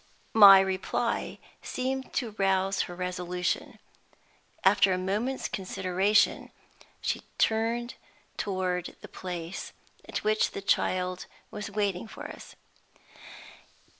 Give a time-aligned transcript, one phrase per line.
[0.33, 3.77] My reply seemed to rouse her resolution.
[4.63, 6.49] After a moment's consideration,
[7.01, 7.93] she turned
[8.35, 9.73] toward the place
[10.09, 12.55] at which the child was waiting for us.